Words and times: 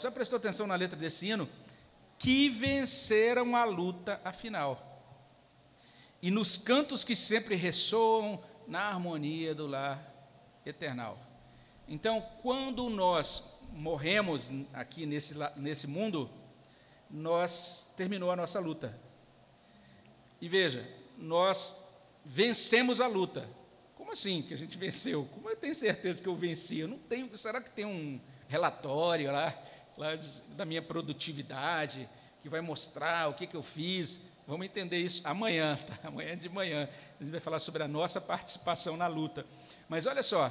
Já 0.00 0.10
prestou 0.10 0.36
atenção 0.36 0.66
na 0.66 0.74
letra 0.74 0.96
desse 0.96 1.26
hino? 1.26 1.48
Que 2.18 2.48
venceram 2.48 3.54
a 3.56 3.64
luta 3.64 4.20
afinal. 4.24 4.88
E 6.20 6.30
nos 6.30 6.56
cantos 6.56 7.02
que 7.02 7.16
sempre 7.16 7.54
ressoam 7.56 8.42
na 8.66 8.82
harmonia 8.82 9.54
do 9.54 9.66
lar 9.66 10.00
eternal. 10.64 11.18
Então, 11.88 12.20
quando 12.40 12.88
nós 12.88 13.60
morremos 13.72 14.50
aqui 14.72 15.04
nesse, 15.04 15.34
nesse 15.56 15.86
mundo, 15.86 16.30
nós 17.10 17.92
terminou 17.96 18.30
a 18.30 18.36
nossa 18.36 18.60
luta. 18.60 18.98
E 20.40 20.48
veja, 20.48 20.88
nós 21.18 21.88
vencemos 22.24 23.00
a 23.00 23.06
luta. 23.06 23.48
Como 23.96 24.12
assim 24.12 24.42
que 24.42 24.54
a 24.54 24.56
gente 24.56 24.78
venceu? 24.78 25.28
Como 25.34 25.50
eu 25.50 25.56
tenho 25.56 25.74
certeza 25.74 26.22
que 26.22 26.28
eu 26.28 26.36
venci? 26.36 26.78
Eu 26.78 26.88
não 26.88 26.98
tenho. 26.98 27.36
Será 27.36 27.60
que 27.60 27.70
tem 27.70 27.84
um 27.84 28.20
relatório 28.48 29.30
lá, 29.32 29.50
lá 29.96 30.18
da 30.56 30.64
minha 30.64 30.82
produtividade 30.82 32.08
que 32.42 32.48
vai 32.48 32.60
mostrar 32.60 33.28
o 33.28 33.34
que, 33.34 33.46
que 33.46 33.56
eu 33.56 33.62
fiz? 33.62 34.20
Vamos 34.46 34.66
entender 34.66 34.98
isso 34.98 35.22
amanhã, 35.24 35.76
tá? 35.86 36.08
amanhã 36.08 36.36
de 36.36 36.48
manhã. 36.48 36.88
A 37.20 37.22
gente 37.22 37.30
vai 37.32 37.40
falar 37.40 37.60
sobre 37.60 37.82
a 37.82 37.88
nossa 37.88 38.20
participação 38.20 38.96
na 38.96 39.06
luta. 39.06 39.46
Mas 39.88 40.06
olha 40.06 40.22
só, 40.22 40.50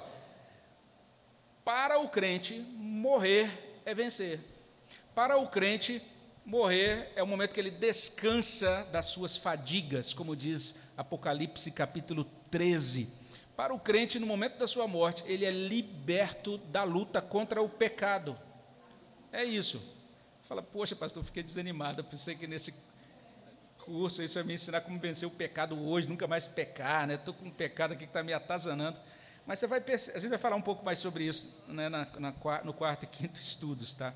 para 1.66 2.00
o 2.00 2.08
crente, 2.08 2.54
morrer 2.78 3.82
é 3.86 3.94
vencer. 3.94 4.40
Para 5.14 5.38
o 5.38 5.48
crente, 5.48 6.02
morrer 6.46 7.12
é 7.16 7.22
o 7.22 7.28
momento 7.28 7.54
que 7.54 7.60
ele 7.60 7.70
descansa 7.70 8.88
das 8.92 9.06
suas 9.06 9.36
fadigas, 9.36 10.14
como 10.14 10.36
diz 10.36 10.76
Apocalipse 10.96 11.70
capítulo 11.72 12.24
13. 12.50 13.22
Para 13.56 13.74
o 13.74 13.80
crente, 13.80 14.18
no 14.18 14.26
momento 14.26 14.58
da 14.58 14.68
sua 14.68 14.88
morte, 14.88 15.24
ele 15.28 15.46
é 15.46 15.52
liberto 15.52 16.58
da 16.58 16.84
luta 16.84 17.22
contra 17.22 17.62
o 17.62 17.70
pecado. 17.70 18.38
É 19.32 19.44
isso. 19.44 19.82
Fala, 20.48 20.62
poxa, 20.62 20.96
pastor, 20.96 21.24
fiquei 21.24 21.42
desanimado. 21.42 22.04
pensei 22.04 22.36
que 22.36 22.46
nesse 22.46 22.74
curso 23.80 24.22
isso 24.22 24.38
ia 24.38 24.44
me 24.44 24.54
ensinar 24.54 24.82
como 24.82 25.00
vencer 25.00 25.28
o 25.28 25.32
pecado 25.32 25.80
hoje, 25.80 26.08
nunca 26.08 26.28
mais 26.28 26.48
pecar, 26.48 27.08
né? 27.08 27.16
Estou 27.16 27.34
com 27.34 27.46
um 27.46 27.52
pecado 27.52 27.94
aqui 27.94 28.04
que 28.04 28.10
está 28.10 28.22
me 28.22 28.34
atazanando. 28.34 29.00
Mas 29.46 29.60
você 29.60 29.68
vai, 29.68 29.80
a 29.80 30.20
gente 30.20 30.30
vai 30.30 30.38
falar 30.38 30.56
um 30.56 30.62
pouco 30.62 30.84
mais 30.84 31.00
sobre 31.00 31.24
isso 31.24 31.56
né, 31.68 31.90
na, 31.90 32.08
na, 32.20 32.34
no 32.64 32.74
quarto 32.74 33.04
e 33.04 33.08
quinto 33.08 33.40
estudos, 33.42 33.94
tá? 33.94 34.14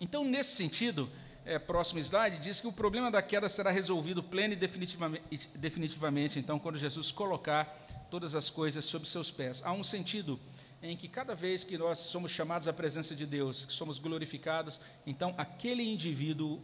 Então, 0.00 0.24
nesse 0.24 0.54
sentido, 0.54 1.10
é, 1.44 1.58
próximo 1.58 1.98
slide, 2.00 2.38
diz 2.38 2.60
que 2.60 2.66
o 2.66 2.72
problema 2.72 3.10
da 3.10 3.22
queda 3.22 3.48
será 3.48 3.70
resolvido 3.70 4.22
pleno 4.22 4.52
e 4.52 4.56
definitivamente, 4.56 5.48
definitivamente, 5.54 6.38
então, 6.38 6.58
quando 6.58 6.78
Jesus 6.78 7.10
colocar 7.10 7.64
todas 8.10 8.34
as 8.34 8.50
coisas 8.50 8.84
sob 8.84 9.08
seus 9.08 9.30
pés. 9.32 9.62
Há 9.64 9.72
um 9.72 9.82
sentido 9.82 10.38
em 10.82 10.96
que 10.96 11.08
cada 11.08 11.34
vez 11.34 11.64
que 11.64 11.78
nós 11.78 11.98
somos 11.98 12.30
chamados 12.30 12.68
à 12.68 12.72
presença 12.72 13.14
de 13.14 13.26
Deus, 13.26 13.64
que 13.64 13.72
somos 13.72 13.98
glorificados, 13.98 14.80
então 15.06 15.34
aquele 15.36 15.82
indivíduo, 15.82 16.60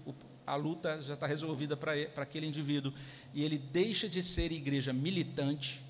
a 0.47 0.55
luta 0.55 1.01
já 1.03 1.15
está 1.15 1.27
resolvida 1.27 1.77
para 1.77 1.93
aquele 2.17 2.47
indivíduo, 2.47 2.93
e 3.33 3.45
ele 3.45 3.59
deixa 3.59 4.09
de 4.09 4.23
ser 4.23 4.53
igreja 4.53 4.93
militante. 4.93 5.83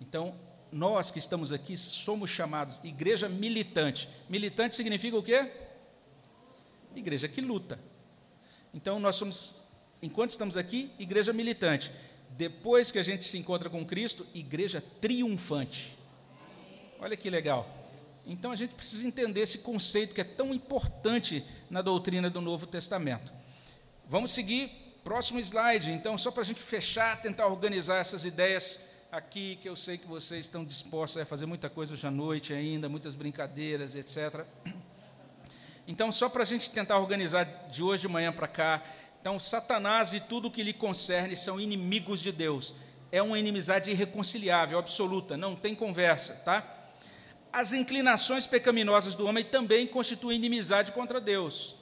Então, 0.00 0.34
nós 0.70 1.10
que 1.10 1.18
estamos 1.18 1.52
aqui 1.52 1.76
somos 1.76 2.30
chamados 2.30 2.80
igreja 2.82 3.28
militante. 3.28 4.08
Militante 4.28 4.74
significa 4.74 5.16
o 5.16 5.22
quê? 5.22 5.50
Igreja 6.94 7.28
que 7.28 7.40
luta. 7.40 7.78
Então, 8.72 8.98
nós 8.98 9.16
somos, 9.16 9.56
enquanto 10.02 10.30
estamos 10.30 10.56
aqui, 10.56 10.90
igreja 10.98 11.32
militante. 11.32 11.90
Depois 12.30 12.90
que 12.90 12.98
a 12.98 13.02
gente 13.02 13.24
se 13.24 13.38
encontra 13.38 13.70
com 13.70 13.84
Cristo, 13.84 14.26
igreja 14.34 14.82
triunfante. 15.00 15.96
Olha 17.04 17.18
que 17.18 17.28
legal. 17.28 17.68
Então 18.26 18.50
a 18.50 18.56
gente 18.56 18.72
precisa 18.72 19.06
entender 19.06 19.42
esse 19.42 19.58
conceito 19.58 20.14
que 20.14 20.22
é 20.22 20.24
tão 20.24 20.54
importante 20.54 21.44
na 21.68 21.82
doutrina 21.82 22.30
do 22.30 22.40
Novo 22.40 22.66
Testamento. 22.66 23.30
Vamos 24.08 24.30
seguir, 24.30 24.70
próximo 25.04 25.38
slide. 25.38 25.92
Então, 25.92 26.16
só 26.16 26.30
para 26.30 26.40
a 26.40 26.46
gente 26.46 26.62
fechar, 26.62 27.20
tentar 27.20 27.46
organizar 27.48 27.98
essas 27.98 28.24
ideias 28.24 28.80
aqui, 29.12 29.58
que 29.60 29.68
eu 29.68 29.76
sei 29.76 29.98
que 29.98 30.06
vocês 30.06 30.46
estão 30.46 30.64
dispostos 30.64 31.20
a 31.20 31.26
fazer 31.26 31.44
muita 31.44 31.68
coisa 31.68 31.92
hoje 31.92 32.06
à 32.06 32.10
noite 32.10 32.54
ainda, 32.54 32.88
muitas 32.88 33.14
brincadeiras, 33.14 33.94
etc. 33.94 34.46
Então, 35.86 36.10
só 36.10 36.30
para 36.30 36.42
a 36.42 36.46
gente 36.46 36.70
tentar 36.70 36.98
organizar 36.98 37.44
de 37.70 37.82
hoje 37.82 38.00
de 38.00 38.08
manhã 38.08 38.32
para 38.32 38.48
cá, 38.48 38.82
então, 39.20 39.38
Satanás 39.38 40.14
e 40.14 40.20
tudo 40.20 40.48
o 40.48 40.50
que 40.50 40.62
lhe 40.62 40.72
concerne 40.72 41.36
são 41.36 41.60
inimigos 41.60 42.22
de 42.22 42.32
Deus. 42.32 42.72
É 43.12 43.20
uma 43.22 43.38
inimizade 43.38 43.90
irreconciliável, 43.90 44.78
absoluta, 44.78 45.36
não 45.36 45.54
tem 45.54 45.74
conversa, 45.74 46.36
tá? 46.36 46.80
As 47.60 47.72
inclinações 47.72 48.46
pecaminosas 48.46 49.14
do 49.14 49.26
homem 49.26 49.44
também 49.44 49.86
constituem 49.86 50.36
inimizade 50.36 50.90
contra 50.92 51.20
Deus. 51.20 51.76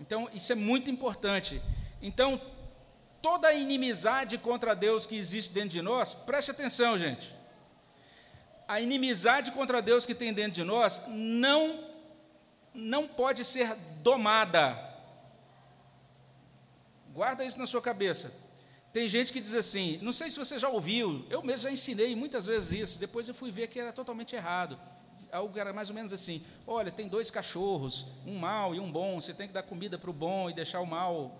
Então, 0.00 0.28
isso 0.32 0.50
é 0.50 0.54
muito 0.54 0.90
importante. 0.90 1.60
Então, 2.00 2.40
toda 3.20 3.48
a 3.48 3.52
inimizade 3.52 4.38
contra 4.38 4.74
Deus 4.74 5.04
que 5.04 5.16
existe 5.16 5.52
dentro 5.52 5.70
de 5.70 5.82
nós, 5.82 6.14
preste 6.14 6.50
atenção, 6.50 6.96
gente. 6.96 7.32
A 8.66 8.80
inimizade 8.80 9.52
contra 9.52 9.82
Deus 9.82 10.06
que 10.06 10.14
tem 10.14 10.32
dentro 10.32 10.52
de 10.52 10.64
nós 10.64 11.02
não 11.08 11.92
não 12.74 13.06
pode 13.06 13.44
ser 13.44 13.76
domada 14.02 14.92
Guarda 17.12 17.44
isso 17.44 17.58
na 17.58 17.66
sua 17.66 17.82
cabeça. 17.82 18.32
Tem 18.92 19.08
gente 19.08 19.32
que 19.32 19.40
diz 19.40 19.54
assim, 19.54 19.98
não 20.02 20.12
sei 20.12 20.30
se 20.30 20.38
você 20.38 20.58
já 20.58 20.68
ouviu, 20.68 21.24
eu 21.30 21.42
mesmo 21.42 21.62
já 21.62 21.70
ensinei 21.70 22.14
muitas 22.14 22.44
vezes 22.44 22.72
isso, 22.72 22.98
depois 22.98 23.26
eu 23.26 23.34
fui 23.34 23.50
ver 23.50 23.68
que 23.68 23.80
era 23.80 23.92
totalmente 23.92 24.36
errado. 24.36 24.78
Algo 25.30 25.58
era 25.58 25.72
mais 25.72 25.88
ou 25.88 25.94
menos 25.94 26.12
assim: 26.12 26.44
olha, 26.66 26.90
tem 26.90 27.08
dois 27.08 27.30
cachorros, 27.30 28.06
um 28.26 28.38
mau 28.38 28.74
e 28.74 28.80
um 28.80 28.92
bom, 28.92 29.18
você 29.18 29.32
tem 29.32 29.48
que 29.48 29.54
dar 29.54 29.62
comida 29.62 29.98
para 29.98 30.10
o 30.10 30.12
bom 30.12 30.50
e 30.50 30.52
deixar 30.52 30.80
o 30.80 30.86
mal 30.86 31.34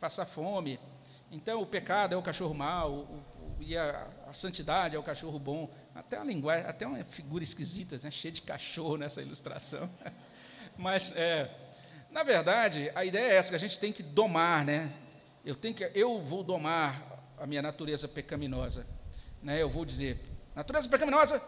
passar 0.00 0.24
fome. 0.24 0.80
Então, 1.30 1.60
o 1.60 1.66
pecado 1.66 2.14
é 2.14 2.16
o 2.16 2.22
cachorro 2.22 2.54
mau, 2.54 2.92
o, 2.92 3.58
o, 3.58 3.62
e 3.62 3.76
a, 3.76 4.08
a, 4.26 4.32
santidade 4.32 4.96
é 4.96 4.98
o 4.98 5.02
cachorro 5.02 5.38
bom. 5.38 5.68
Até 5.94 6.16
uma 6.16 6.26
linguagem, 6.26 6.64
até 6.66 6.86
uma 6.86 7.04
figura 7.04 7.44
esquisita, 7.44 7.98
né, 8.02 8.10
cheia 8.10 8.32
de 8.32 8.40
cachorro 8.40 8.96
nessa 8.96 9.20
ilustração. 9.20 9.90
Mas 10.78 11.14
é, 11.14 11.50
na 12.10 12.22
verdade, 12.22 12.90
a 12.94 13.04
ideia 13.04 13.32
é 13.32 13.36
essa, 13.36 13.50
que 13.50 13.56
a 13.56 13.58
gente 13.58 13.78
tem 13.78 13.92
que 13.92 14.02
domar, 14.02 14.64
né? 14.64 14.90
Eu, 15.44 15.54
tenho 15.54 15.74
que, 15.74 15.90
eu 15.94 16.20
vou 16.22 16.42
domar 16.42 17.34
a 17.38 17.46
minha 17.46 17.60
natureza 17.60 18.08
pecaminosa. 18.08 18.86
Né? 19.42 19.60
Eu 19.60 19.68
vou 19.68 19.84
dizer, 19.84 20.18
natureza 20.54 20.88
pecaminosa, 20.88 21.42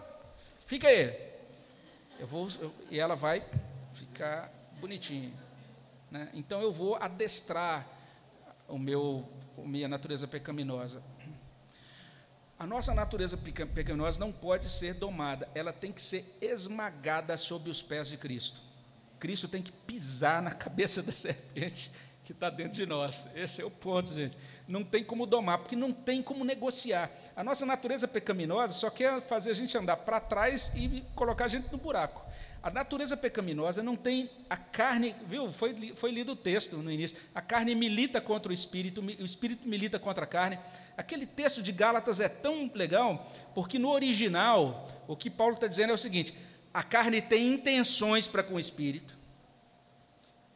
fica 0.67 0.87
aí. 0.87 1.17
Eu 2.19 2.27
vou, 2.27 2.49
eu, 2.61 2.75
e 2.91 3.01
ela 3.01 3.17
vai 3.17 3.43
ficar 3.95 4.53
bonitinha. 4.81 5.33
Né? 6.11 6.29
Então 6.35 6.61
eu 6.61 6.71
vou 6.71 6.97
adestrar 6.97 7.87
o 8.69 8.79
meu, 8.79 9.27
a 9.57 9.63
minha 9.63 9.89
natureza 9.89 10.29
pecaminosa. 10.29 11.03
A 12.59 12.67
nossa 12.67 12.95
natureza 12.95 13.37
pecaminosa 13.37 14.19
não 14.21 14.33
pode 14.33 14.69
ser 14.69 14.95
domada, 14.95 15.49
ela 15.55 15.73
tem 15.73 15.93
que 15.93 16.01
ser 16.01 16.37
esmagada 16.41 17.37
sob 17.37 17.69
os 17.69 17.83
pés 17.83 18.09
de 18.09 18.17
Cristo. 18.17 18.61
Cristo 19.19 19.49
tem 19.49 19.63
que 19.63 19.73
pisar 19.73 20.43
na 20.43 20.51
cabeça 20.53 21.03
da 21.03 21.13
serpente 21.15 21.91
que 22.27 22.33
está 22.33 22.51
dentro 22.51 22.73
de 22.73 22.85
nós. 22.85 23.29
Esse 23.37 23.63
é 23.63 23.65
o 23.65 23.71
ponto, 23.71 24.13
gente. 24.13 24.37
Não 24.67 24.83
tem 24.83 25.05
como 25.05 25.27
domar, 25.27 25.59
porque 25.59 25.77
não 25.77 25.93
tem 25.93 26.21
como 26.21 26.45
negociar. 26.45 27.09
A 27.37 27.45
nossa 27.45 27.65
natureza 27.65 28.09
pecaminosa 28.09 28.73
só 28.73 28.91
quer 28.91 29.23
fazer 29.23 29.53
a 29.53 29.55
gente 29.55 29.79
andar 29.79 29.99
para 29.99 30.19
trás 30.19 30.73
e 30.75 31.05
colocar 31.15 31.45
a 31.45 31.49
gente 31.49 31.71
no 31.71 31.79
buraco. 31.79 32.27
A 32.61 32.69
natureza 32.69 33.17
pecaminosa 33.17 33.81
não 33.81 33.95
tem 33.95 34.29
a 34.51 34.57
carne, 34.57 35.15
viu? 35.29 35.53
Foi, 35.53 35.95
foi 35.95 36.11
lido 36.11 36.33
o 36.33 36.37
texto 36.37 36.77
no 36.79 36.91
início. 36.91 37.17
A 37.33 37.41
carne 37.41 37.77
milita 37.77 38.21
contra 38.21 38.51
o 38.51 38.53
espírito, 38.53 39.01
o 39.01 39.25
espírito 39.25 39.69
milita 39.69 39.97
contra 39.97 40.25
a 40.25 40.27
carne. 40.27 40.59
Aquele 40.97 41.27
texto 41.27 41.63
de 41.63 41.71
Gálatas 41.71 42.19
é 42.19 42.29
tão 42.29 42.69
legal, 42.75 43.31
porque 43.55 43.79
no 43.79 43.91
original, 43.93 44.85
o 45.07 45.15
que 45.15 45.31
Paulo 45.31 45.55
está 45.55 45.69
dizendo 45.69 45.91
é 45.93 45.95
o 45.95 45.99
seguinte: 45.99 46.35
a 46.75 46.83
carne 46.83 47.23
tem 47.23 47.53
intenções 47.53 48.27
para 48.27 48.43
com 48.43 48.55
o 48.55 48.61
espírito. 48.61 49.17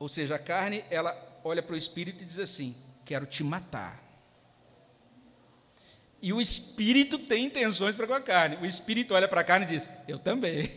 Ou 0.01 0.09
seja, 0.09 0.35
a 0.35 0.39
carne, 0.39 0.83
ela 0.91 1.30
olha 1.45 1.63
para 1.63 1.75
o 1.75 1.79
espírito 1.79 2.23
e 2.23 2.27
diz 2.27 2.39
assim: 2.39 2.75
quero 3.05 3.27
te 3.27 3.43
matar. 3.43 4.09
E 6.23 6.33
o 6.33 6.41
espírito 6.41 7.19
tem 7.19 7.47
intenções 7.47 7.95
para 7.95 8.07
com 8.07 8.15
a 8.15 8.21
carne. 8.21 8.57
O 8.57 8.67
espírito 8.67 9.15
olha 9.15 9.27
para 9.27 9.41
a 9.41 9.45
carne 9.45 9.67
e 9.67 9.69
diz: 9.69 9.89
eu 10.07 10.19
também. 10.19 10.71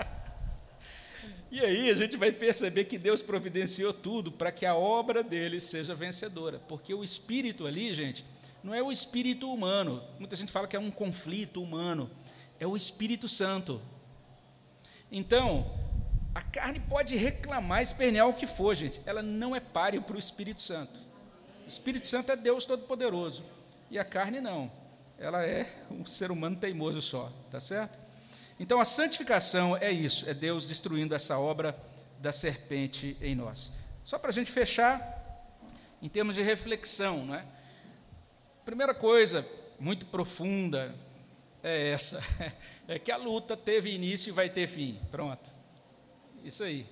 e 1.50 1.60
aí 1.60 1.90
a 1.90 1.94
gente 1.94 2.16
vai 2.16 2.30
perceber 2.30 2.84
que 2.84 2.98
Deus 2.98 3.22
providenciou 3.22 3.92
tudo 3.92 4.30
para 4.30 4.52
que 4.52 4.66
a 4.66 4.74
obra 4.74 5.22
dele 5.22 5.60
seja 5.60 5.94
vencedora. 5.94 6.58
Porque 6.68 6.92
o 6.92 7.02
espírito 7.02 7.66
ali, 7.66 7.92
gente, 7.94 8.24
não 8.62 8.74
é 8.74 8.82
o 8.82 8.92
espírito 8.92 9.52
humano. 9.52 10.02
Muita 10.18 10.36
gente 10.36 10.52
fala 10.52 10.68
que 10.68 10.76
é 10.76 10.80
um 10.80 10.90
conflito 10.90 11.62
humano. 11.62 12.10
É 12.60 12.66
o 12.66 12.76
Espírito 12.76 13.28
Santo. 13.28 13.82
Então, 15.10 15.68
a 16.34 16.40
carne 16.40 16.80
pode 16.80 17.16
reclamar, 17.16 17.82
espernear 17.82 18.28
o 18.28 18.34
que 18.34 18.46
for, 18.46 18.74
gente. 18.74 19.00
Ela 19.04 19.22
não 19.22 19.54
é 19.54 19.60
páreo 19.60 20.02
para 20.02 20.16
o 20.16 20.18
Espírito 20.18 20.62
Santo. 20.62 20.98
O 21.64 21.68
Espírito 21.68 22.08
Santo 22.08 22.32
é 22.32 22.36
Deus 22.36 22.64
Todo-Poderoso. 22.64 23.44
E 23.90 23.98
a 23.98 24.04
carne 24.04 24.40
não. 24.40 24.70
Ela 25.18 25.44
é 25.44 25.84
um 25.90 26.06
ser 26.06 26.30
humano 26.30 26.56
teimoso 26.56 27.02
só, 27.02 27.30
tá 27.50 27.60
certo? 27.60 27.98
Então 28.58 28.80
a 28.80 28.84
santificação 28.84 29.76
é 29.76 29.90
isso, 29.90 30.28
é 30.28 30.34
Deus 30.34 30.64
destruindo 30.64 31.14
essa 31.14 31.38
obra 31.38 31.76
da 32.18 32.32
serpente 32.32 33.16
em 33.20 33.34
nós. 33.34 33.72
Só 34.02 34.18
para 34.18 34.30
a 34.30 34.32
gente 34.32 34.50
fechar, 34.50 35.00
em 36.00 36.08
termos 36.08 36.34
de 36.34 36.42
reflexão, 36.42 37.26
não 37.26 37.34
é? 37.34 37.44
Primeira 38.64 38.94
coisa, 38.94 39.46
muito 39.78 40.06
profunda, 40.06 40.94
é 41.62 41.90
essa: 41.90 42.22
é 42.88 42.98
que 42.98 43.12
a 43.12 43.16
luta 43.16 43.56
teve 43.56 43.94
início 43.94 44.30
e 44.30 44.32
vai 44.32 44.48
ter 44.48 44.66
fim. 44.66 44.98
Pronto. 45.10 45.61
Isso 46.44 46.62
aí. 46.62 46.86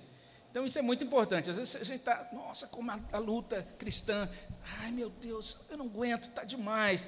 Então 0.51 0.65
isso 0.65 0.77
é 0.77 0.81
muito 0.81 1.03
importante. 1.03 1.49
Às 1.49 1.55
vezes 1.55 1.75
a 1.77 1.83
gente 1.83 1.99
está, 1.99 2.29
nossa, 2.33 2.67
como 2.67 2.91
a, 2.91 2.99
a, 3.13 3.17
luta 3.17 3.65
cristã, 3.77 4.29
ai 4.81 4.91
meu 4.91 5.09
Deus, 5.09 5.65
eu 5.69 5.77
não 5.77 5.85
aguento, 5.85 6.23
está 6.23 6.43
demais. 6.43 7.07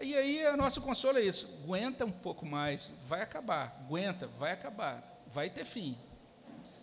E 0.00 0.14
aí 0.14 0.46
o 0.48 0.56
nosso 0.56 0.82
consolo 0.82 1.18
é 1.18 1.22
isso: 1.22 1.48
aguenta 1.64 2.04
um 2.04 2.12
pouco 2.12 2.44
mais, 2.44 2.90
vai 3.08 3.22
acabar, 3.22 3.80
aguenta, 3.84 4.26
vai 4.26 4.52
acabar, 4.52 5.02
vai 5.32 5.48
ter 5.48 5.64
fim. 5.64 5.96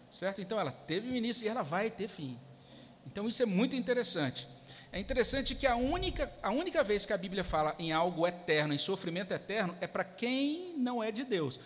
Certo? 0.10 0.42
Então 0.42 0.60
ela 0.60 0.72
teve 0.72 1.08
um 1.10 1.16
início 1.16 1.46
e 1.46 1.48
ela 1.48 1.62
vai 1.62 1.90
ter 1.90 2.08
fim. 2.08 2.38
Então 3.06 3.30
isso 3.30 3.42
é 3.44 3.46
muito 3.46 3.76
interessante. 3.76 4.48
É 4.92 5.00
interessante 5.00 5.56
que 5.56 5.66
a 5.66 5.76
única, 5.76 6.30
a 6.44 6.52
única 6.52 6.84
vez 6.84 7.06
que 7.06 7.14
a 7.14 7.18
Bíblia 7.18 7.46
fala 7.46 7.74
em 7.80 7.94
algo 7.94 8.28
eterno, 8.28 8.74
em 8.74 8.78
sofrimento 8.78 9.34
eterno, 9.34 9.78
é 9.80 9.88
para 9.88 10.04
quem 10.04 10.76
não 10.78 11.02
é 11.02 11.12
de 11.12 11.24
Deus. 11.24 11.60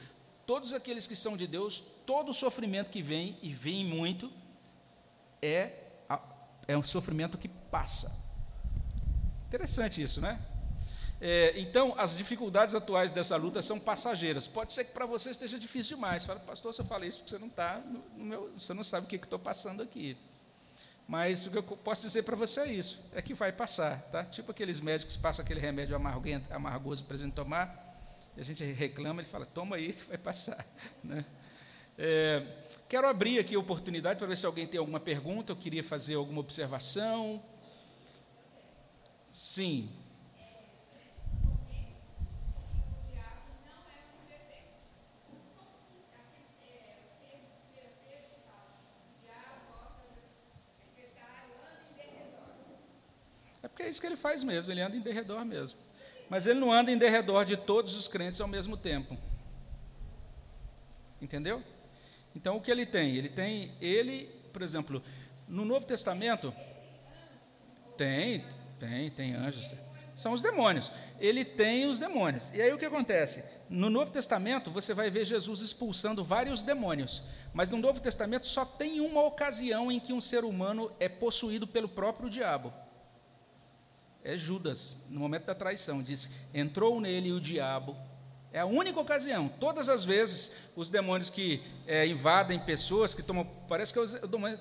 Todos 0.45 0.73
aqueles 0.73 1.07
que 1.07 1.15
são 1.15 1.35
de 1.35 1.47
Deus, 1.47 1.83
todo 2.05 2.29
o 2.29 2.33
sofrimento 2.33 2.91
que 2.91 3.01
vem, 3.01 3.37
e 3.41 3.53
vem 3.53 3.83
muito, 3.83 4.31
é, 5.41 5.71
é 6.67 6.77
um 6.77 6.83
sofrimento 6.83 7.37
que 7.37 7.47
passa. 7.47 8.15
Interessante 9.47 10.01
isso, 10.01 10.21
né? 10.21 10.39
É, 11.21 11.57
então, 11.59 11.95
as 11.97 12.15
dificuldades 12.15 12.75
atuais 12.75 13.11
dessa 13.11 13.35
luta 13.37 13.61
são 13.61 13.79
passageiras. 13.79 14.47
Pode 14.47 14.73
ser 14.73 14.85
que 14.85 14.91
para 14.91 15.05
você 15.05 15.31
esteja 15.31 15.57
difícil 15.57 15.95
demais. 15.95 16.25
Fala, 16.25 16.39
pastor, 16.41 16.73
se 16.73 16.81
eu 16.81 16.85
falei 16.85 17.09
isso 17.09 17.19
porque 17.19 17.29
você 17.31 17.39
não 17.39 17.49
no, 18.15 18.25
meu, 18.25 18.51
você 18.53 18.73
não 18.73 18.83
sabe 18.83 19.05
o 19.05 19.09
que 19.09 19.15
estou 19.15 19.39
passando 19.39 19.81
aqui. 19.81 20.17
Mas 21.07 21.45
o 21.45 21.51
que 21.51 21.57
eu 21.57 21.63
posso 21.63 22.01
dizer 22.01 22.23
para 22.23 22.35
você 22.35 22.61
é 22.61 22.73
isso, 22.73 22.99
é 23.13 23.21
que 23.21 23.33
vai 23.33 23.51
passar, 23.51 24.01
tá? 24.11 24.25
Tipo 24.25 24.51
aqueles 24.51 24.79
médicos 24.81 25.15
que 25.15 25.21
passam 25.21 25.45
aquele 25.45 25.59
remédio 25.59 25.95
amargoso 26.49 27.05
para 27.05 27.15
a 27.15 27.19
gente 27.19 27.33
tomar, 27.33 27.84
a 28.37 28.43
gente 28.43 28.63
reclama, 28.63 29.21
ele 29.21 29.29
fala, 29.29 29.45
toma 29.45 29.75
aí 29.75 29.93
que 29.93 30.03
vai 30.07 30.17
passar. 30.17 30.65
Né? 31.03 31.23
É, 31.97 32.45
quero 32.89 33.07
abrir 33.07 33.39
aqui 33.39 33.55
a 33.55 33.59
oportunidade 33.59 34.17
para 34.17 34.27
ver 34.27 34.35
se 34.35 34.45
alguém 34.45 34.67
tem 34.67 34.79
alguma 34.79 34.99
pergunta, 34.99 35.51
eu 35.51 35.55
queria 35.55 35.83
fazer 35.83 36.15
alguma 36.15 36.41
observação. 36.41 37.41
Sim. 39.31 39.89
porque 53.75 53.83
é 53.83 53.89
isso 53.89 53.99
que 53.99 54.07
ele 54.07 54.15
faz 54.15 54.41
mesmo, 54.41 54.71
ele 54.71 54.79
anda 54.79 54.95
em 54.95 55.01
derredor 55.01 55.43
mesmo. 55.43 55.77
Mas 56.29 56.45
ele 56.45 56.59
não 56.59 56.71
anda 56.71 56.91
em 56.91 56.97
derredor 56.97 57.45
de 57.45 57.55
todos 57.55 57.95
os 57.95 58.07
crentes 58.07 58.41
ao 58.41 58.47
mesmo 58.47 58.75
tempo. 58.75 59.17
Entendeu? 61.21 61.63
Então 62.35 62.57
o 62.57 62.61
que 62.61 62.71
ele 62.71 62.85
tem? 62.85 63.15
Ele 63.15 63.29
tem, 63.29 63.71
ele, 63.79 64.29
por 64.51 64.61
exemplo, 64.61 65.01
no 65.47 65.63
Novo 65.63 65.85
Testamento, 65.85 66.53
tem, 67.97 68.45
tem, 68.79 69.09
tem 69.11 69.35
anjos, 69.35 69.73
são 70.15 70.33
os 70.33 70.41
demônios. 70.41 70.91
Ele 71.19 71.45
tem 71.45 71.85
os 71.85 71.99
demônios. 71.99 72.51
E 72.53 72.61
aí 72.61 72.73
o 72.73 72.77
que 72.77 72.85
acontece? 72.85 73.43
No 73.69 73.89
Novo 73.89 74.11
Testamento 74.11 74.69
você 74.69 74.93
vai 74.93 75.09
ver 75.09 75.25
Jesus 75.25 75.61
expulsando 75.61 76.23
vários 76.23 76.63
demônios, 76.63 77.23
mas 77.53 77.69
no 77.69 77.77
Novo 77.77 77.99
Testamento 77.99 78.45
só 78.45 78.65
tem 78.65 78.99
uma 78.99 79.23
ocasião 79.23 79.91
em 79.91 79.99
que 79.99 80.13
um 80.13 80.21
ser 80.21 80.43
humano 80.43 80.91
é 80.99 81.07
possuído 81.07 81.65
pelo 81.65 81.87
próprio 81.87 82.29
diabo 82.29 82.73
é 84.25 84.35
Judas, 84.35 84.97
no 85.07 85.19
momento 85.19 85.45
da 85.45 85.53
traição, 85.53 86.01
disse: 86.01 86.29
entrou 86.51 86.99
nele 86.99 87.31
o 87.31 87.39
diabo. 87.39 87.95
É 88.51 88.59
a 88.59 88.65
única 88.65 88.99
ocasião. 88.99 89.47
Todas 89.47 89.87
as 89.87 90.03
vezes, 90.03 90.51
os 90.75 90.89
demônios 90.89 91.29
que 91.29 91.61
é, 91.85 92.07
invadem 92.07 92.57
pessoas, 92.57 93.13
que 93.13 93.21
tomam. 93.21 93.45
Parece 93.69 93.93
que 93.93 93.99
é 93.99 94.01
os 94.01 94.13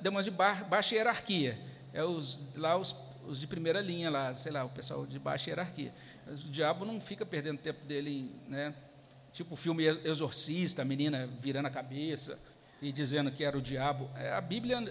demônios 0.02 0.26
de 0.26 0.31
baixa 0.31 0.94
hierarquia. 0.94 1.58
É 1.94 2.05
os, 2.05 2.40
lá 2.55 2.76
os, 2.76 2.94
os 3.26 3.40
de 3.40 3.46
primeira 3.46 3.81
linha, 3.81 4.11
lá, 4.11 4.34
sei 4.34 4.52
lá, 4.52 4.64
o 4.64 4.69
pessoal 4.69 5.06
de 5.06 5.19
baixa 5.19 5.49
hierarquia. 5.49 5.94
O 6.26 6.34
diabo 6.34 6.84
não 6.84 7.00
fica 7.00 7.25
perdendo 7.25 7.58
tempo 7.58 7.87
dele, 7.87 8.34
né? 8.46 8.75
Tipo 9.32 9.55
o 9.55 9.56
filme 9.56 9.84
Exorcista, 10.05 10.82
a 10.82 10.84
menina 10.84 11.26
virando 11.40 11.66
a 11.66 11.70
cabeça 11.70 12.38
e 12.82 12.93
dizendo 12.93 13.32
que 13.32 13.43
era 13.43 13.56
o 13.56 13.62
diabo. 13.62 14.11
É, 14.14 14.31
a 14.31 14.40
Bíblia 14.43 14.82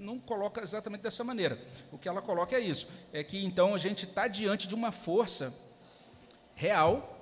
não 0.00 0.18
coloca 0.18 0.62
exatamente 0.62 1.02
dessa 1.02 1.22
maneira. 1.22 1.58
O 1.92 1.98
que 1.98 2.08
ela 2.08 2.22
coloca 2.22 2.56
é 2.56 2.60
isso: 2.60 2.88
é 3.12 3.22
que 3.22 3.44
então 3.44 3.74
a 3.74 3.78
gente 3.78 4.04
está 4.04 4.26
diante 4.26 4.66
de 4.66 4.74
uma 4.74 4.90
força 4.90 5.54
real. 6.54 7.16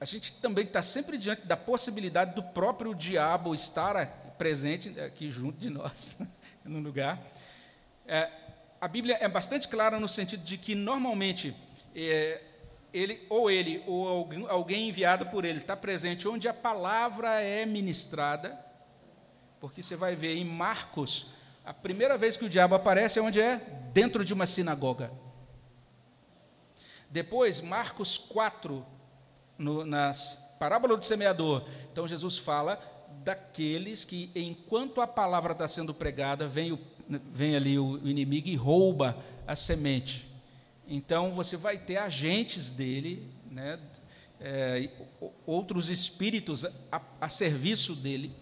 A 0.00 0.04
gente 0.04 0.32
também 0.34 0.64
está 0.64 0.82
sempre 0.82 1.16
diante 1.16 1.46
da 1.46 1.56
possibilidade 1.56 2.34
do 2.34 2.42
próprio 2.42 2.94
diabo 2.94 3.54
estar 3.54 4.06
presente 4.36 4.98
aqui 5.00 5.30
junto 5.30 5.58
de 5.58 5.70
nós, 5.70 6.18
no 6.64 6.80
lugar. 6.80 7.18
É, 8.06 8.30
a 8.80 8.86
Bíblia 8.86 9.16
é 9.20 9.28
bastante 9.28 9.66
clara 9.68 9.98
no 9.98 10.08
sentido 10.08 10.44
de 10.44 10.58
que 10.58 10.74
normalmente 10.74 11.56
é, 11.94 12.42
ele 12.92 13.24
ou 13.28 13.50
ele 13.50 13.82
ou 13.86 14.28
alguém 14.48 14.88
enviado 14.88 15.26
por 15.26 15.44
ele 15.44 15.60
está 15.60 15.76
presente 15.76 16.28
onde 16.28 16.46
a 16.46 16.54
palavra 16.54 17.40
é 17.40 17.64
ministrada 17.64 18.65
porque 19.60 19.82
você 19.82 19.96
vai 19.96 20.14
ver 20.14 20.36
em 20.36 20.44
Marcos, 20.44 21.26
a 21.64 21.72
primeira 21.72 22.16
vez 22.16 22.36
que 22.36 22.44
o 22.44 22.48
diabo 22.48 22.74
aparece 22.74 23.18
é 23.18 23.22
onde 23.22 23.40
é? 23.40 23.56
Dentro 23.92 24.24
de 24.24 24.32
uma 24.32 24.46
sinagoga. 24.46 25.10
Depois, 27.10 27.60
Marcos 27.60 28.18
4, 28.18 28.84
no, 29.58 29.84
na 29.84 30.12
parábola 30.58 30.96
do 30.96 31.04
semeador, 31.04 31.66
então 31.90 32.06
Jesus 32.06 32.38
fala 32.38 32.80
daqueles 33.24 34.04
que, 34.04 34.30
enquanto 34.34 35.00
a 35.00 35.06
palavra 35.06 35.52
está 35.52 35.66
sendo 35.66 35.94
pregada, 35.94 36.46
vem, 36.46 36.72
o, 36.72 36.78
vem 37.32 37.56
ali 37.56 37.78
o 37.78 37.98
inimigo 38.06 38.48
e 38.48 38.56
rouba 38.56 39.16
a 39.46 39.56
semente. 39.56 40.28
Então 40.86 41.32
você 41.32 41.56
vai 41.56 41.78
ter 41.78 41.96
agentes 41.96 42.70
dele, 42.70 43.28
né, 43.50 43.80
é, 44.40 44.90
outros 45.46 45.88
espíritos 45.88 46.64
a, 46.92 47.00
a 47.20 47.28
serviço 47.28 47.94
dele 47.94 48.32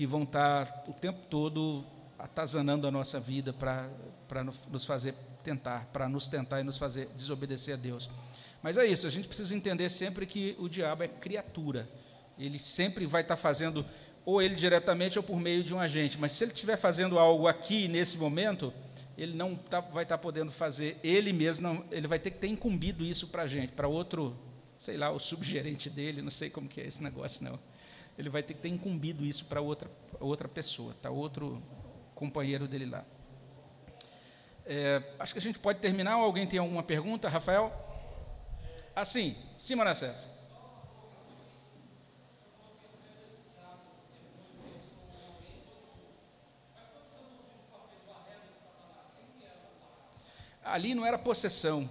que 0.00 0.06
vão 0.06 0.22
estar 0.22 0.82
o 0.88 0.94
tempo 0.94 1.18
todo 1.28 1.84
atazanando 2.18 2.86
a 2.86 2.90
nossa 2.90 3.20
vida 3.20 3.52
para 3.52 4.42
nos 4.70 4.86
fazer 4.86 5.14
tentar, 5.44 5.90
para 5.92 6.08
nos 6.08 6.26
tentar 6.26 6.58
e 6.58 6.64
nos 6.64 6.78
fazer 6.78 7.06
desobedecer 7.14 7.74
a 7.74 7.76
Deus. 7.76 8.08
Mas 8.62 8.78
é 8.78 8.86
isso, 8.86 9.06
a 9.06 9.10
gente 9.10 9.28
precisa 9.28 9.54
entender 9.54 9.90
sempre 9.90 10.24
que 10.24 10.56
o 10.58 10.70
diabo 10.70 11.02
é 11.02 11.08
criatura. 11.08 11.86
Ele 12.38 12.58
sempre 12.58 13.04
vai 13.04 13.20
estar 13.20 13.36
fazendo, 13.36 13.84
ou 14.24 14.40
ele 14.40 14.54
diretamente 14.54 15.18
ou 15.18 15.22
por 15.22 15.38
meio 15.38 15.62
de 15.62 15.74
um 15.74 15.78
agente. 15.78 16.16
Mas 16.18 16.32
se 16.32 16.44
ele 16.44 16.52
estiver 16.52 16.78
fazendo 16.78 17.18
algo 17.18 17.46
aqui, 17.46 17.86
nesse 17.86 18.16
momento, 18.16 18.72
ele 19.18 19.36
não 19.36 19.54
tá, 19.54 19.80
vai 19.80 20.04
estar 20.04 20.16
podendo 20.16 20.50
fazer, 20.50 20.98
ele 21.04 21.30
mesmo, 21.30 21.68
não, 21.68 21.84
ele 21.90 22.08
vai 22.08 22.18
ter 22.18 22.30
que 22.30 22.38
ter 22.38 22.48
incumbido 22.48 23.04
isso 23.04 23.26
para 23.26 23.42
a 23.42 23.46
gente, 23.46 23.74
para 23.74 23.86
outro, 23.86 24.34
sei 24.78 24.96
lá, 24.96 25.10
o 25.10 25.20
subgerente 25.20 25.90
dele, 25.90 26.22
não 26.22 26.30
sei 26.30 26.48
como 26.48 26.70
que 26.70 26.80
é 26.80 26.86
esse 26.86 27.02
negócio, 27.02 27.44
não 27.44 27.60
ele 28.18 28.28
vai 28.28 28.42
ter 28.42 28.54
que 28.54 28.60
ter 28.60 28.68
incumbido 28.68 29.24
isso 29.24 29.44
para 29.46 29.60
outra, 29.60 29.90
outra 30.18 30.48
pessoa, 30.48 30.94
tá? 31.00 31.10
outro 31.10 31.62
companheiro 32.14 32.68
dele 32.68 32.86
lá. 32.86 33.04
É, 34.66 35.02
acho 35.18 35.32
que 35.32 35.38
a 35.38 35.42
gente 35.42 35.58
pode 35.58 35.80
terminar. 35.80 36.12
Alguém 36.12 36.46
tem 36.46 36.58
alguma 36.58 36.82
pergunta, 36.82 37.28
Rafael? 37.28 37.72
Assim, 38.94 39.34
sim, 39.56 39.74
Manassés. 39.74 40.28
Ali 50.62 50.94
não 50.94 51.04
era 51.04 51.18
possessão, 51.18 51.90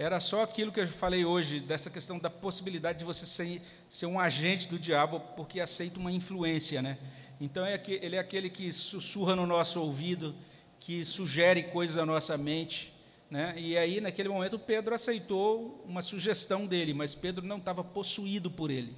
era 0.00 0.18
só 0.18 0.42
aquilo 0.42 0.72
que 0.72 0.80
eu 0.80 0.88
falei 0.88 1.26
hoje, 1.26 1.60
dessa 1.60 1.90
questão 1.90 2.18
da 2.18 2.30
possibilidade 2.30 3.00
de 3.00 3.04
você 3.04 3.26
ser, 3.26 3.60
ser 3.86 4.06
um 4.06 4.18
agente 4.18 4.66
do 4.66 4.78
diabo 4.78 5.20
porque 5.36 5.60
aceita 5.60 6.00
uma 6.00 6.10
influência, 6.10 6.80
né? 6.80 6.96
Então 7.38 7.66
é 7.66 7.76
que, 7.76 8.00
ele 8.02 8.16
é 8.16 8.18
aquele 8.18 8.48
que 8.48 8.72
sussurra 8.72 9.36
no 9.36 9.46
nosso 9.46 9.78
ouvido, 9.78 10.34
que 10.78 11.04
sugere 11.04 11.64
coisas 11.64 11.98
à 11.98 12.06
nossa 12.06 12.38
mente, 12.38 12.94
né? 13.30 13.54
E 13.58 13.76
aí 13.76 14.00
naquele 14.00 14.30
momento 14.30 14.58
Pedro 14.58 14.94
aceitou 14.94 15.84
uma 15.86 16.00
sugestão 16.00 16.66
dele, 16.66 16.94
mas 16.94 17.14
Pedro 17.14 17.44
não 17.44 17.58
estava 17.58 17.84
possuído 17.84 18.50
por 18.50 18.70
ele. 18.70 18.96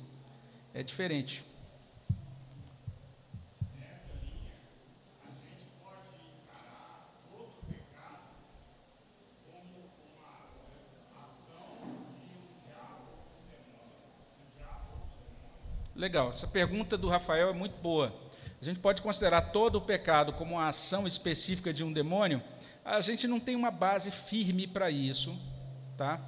É 0.73 0.85
diferente. 0.85 1.45
Legal. 16.03 16.31
Essa 16.31 16.49
pergunta 16.49 16.99
do 16.99 17.09
Rafael 17.09 17.51
é 17.51 17.53
muito 17.53 17.81
boa. 17.81 18.13
A 18.61 18.65
gente 18.65 18.81
pode 18.81 19.01
considerar 19.01 19.41
todo 19.53 19.77
o 19.77 19.81
pecado 19.81 20.33
como 20.33 20.57
uma 20.57 20.67
ação 20.67 21.07
específica 21.07 21.73
de 21.73 21.85
um 21.85 21.93
demônio? 21.93 22.43
A 22.85 23.01
gente 23.01 23.29
não 23.29 23.39
tem 23.39 23.55
uma 23.55 23.71
base 23.71 24.11
firme 24.11 24.67
para 24.67 24.91
isso, 24.91 25.33
tá? 25.97 26.21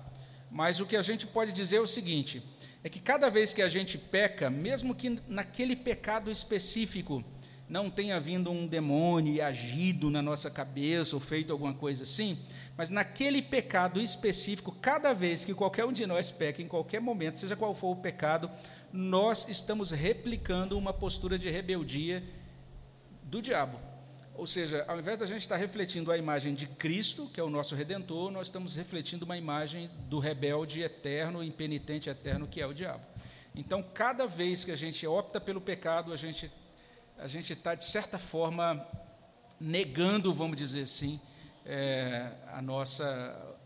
Mas 0.49 0.79
o 0.79 0.87
que 0.87 0.97
a 0.97 1.03
gente 1.03 1.27
pode 1.27 1.53
dizer 1.53 1.77
é 1.77 1.81
o 1.81 1.89
seguinte: 1.89 2.41
é 2.85 2.89
que 2.89 3.01
cada 3.01 3.29
vez 3.29 3.53
que 3.53 3.61
a 3.61 3.69
gente 3.69 3.99
peca, 3.99 4.49
mesmo 4.49 4.95
que 4.95 5.21
naquele 5.27 5.75
pecado 5.75 6.31
específico 6.31 7.25
não 7.69 7.91
tenha 7.91 8.21
vindo 8.21 8.53
um 8.53 8.69
demônio 8.69 9.35
e 9.35 9.41
agido 9.41 10.09
na 10.09 10.23
nossa 10.23 10.51
cabeça 10.51 11.17
ou 11.17 11.21
feito 11.21 11.53
alguma 11.53 11.75
coisa 11.75 12.05
assim, 12.05 12.39
mas 12.77 12.91
naquele 12.91 13.41
pecado 13.43 14.01
específico, 14.01 14.71
cada 14.81 15.13
vez 15.13 15.45
que 15.45 15.55
qualquer 15.55 15.85
um 15.85 15.93
de 15.93 16.07
nós 16.07 16.31
peca, 16.31 16.63
em 16.63 16.69
qualquer 16.69 17.01
momento, 17.01 17.39
seja 17.39 17.57
qual 17.57 17.75
for 17.75 17.93
o 17.93 17.97
pecado, 17.97 18.51
nós 18.97 19.49
estamos 19.49 19.91
replicando 19.91 20.79
uma 20.79 20.93
postura 20.93 21.37
de 21.37 21.51
rebeldia 21.51 22.23
do 23.25 23.43
diabo. 23.43 23.77
Ou 24.37 24.47
seja, 24.47 24.85
ao 24.87 25.01
invés 25.01 25.19
da 25.19 25.27
gente 25.27 25.41
estar 25.41 25.57
refletindo 25.57 26.13
a 26.13 26.17
imagem 26.17 26.55
de 26.55 26.69
Cristo, 26.69 27.29
que 27.35 27.41
é 27.41 27.43
o 27.43 27.51
nosso 27.51 27.75
redentor, 27.75 28.31
nós 28.31 28.47
estamos 28.47 28.77
refletindo 28.77 29.25
uma 29.25 29.37
imagem 29.37 29.91
do 30.09 30.21
rebelde 30.21 30.81
eterno, 30.81 31.43
impenitente 31.43 32.09
eterno, 32.09 32.47
que 32.47 32.61
é 32.61 32.67
o 32.69 32.73
diabo. 32.73 33.05
Então, 33.53 33.83
cada 33.83 34.29
vez 34.29 34.65
que 34.65 34.71
a 34.71 34.77
gente 34.77 35.05
opta 35.09 35.41
pelo 35.41 35.61
pecado, 35.61 36.13
a 36.13 36.17
gente 36.17 36.49
a 37.19 37.27
gente 37.27 37.53
está 37.53 37.75
de 37.75 37.85
certa 37.85 38.17
forma 38.17 38.87
negando, 39.59 40.33
vamos 40.33 40.57
dizer 40.57 40.83
assim, 40.83 41.21
é, 41.67 42.31
a 42.47 42.63
nossa 42.63 43.57